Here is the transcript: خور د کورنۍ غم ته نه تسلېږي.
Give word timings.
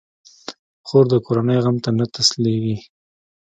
خور 0.87 1.05
د 1.11 1.13
کورنۍ 1.25 1.57
غم 1.63 1.77
ته 1.83 1.89
نه 1.99 2.05
تسلېږي. 2.13 2.75